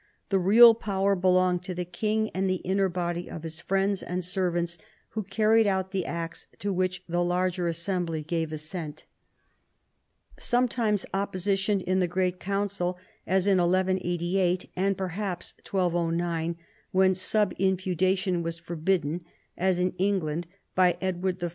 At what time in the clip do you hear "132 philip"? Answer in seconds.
11.85-12.33